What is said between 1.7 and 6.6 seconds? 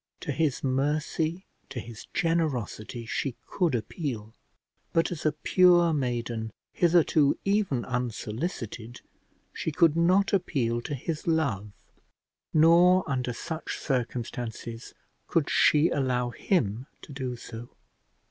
his generosity, she could appeal; but as a pure maiden,